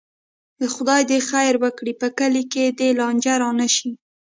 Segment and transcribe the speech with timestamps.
[0.73, 3.91] خدای دې خیر وکړي، په کلي کې دې لانجه نه راشي.